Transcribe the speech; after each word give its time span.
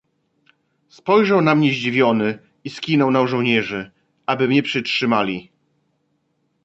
"Spojrzał 0.89 1.41
na 1.41 1.55
mnie 1.55 1.69
zdziwiony 1.69 2.39
i 2.63 2.69
skinął 2.69 3.11
na 3.11 3.27
żołnierzy, 3.27 3.91
aby 4.25 4.47
mnie 4.47 4.63
przytrzymali." 4.63 5.51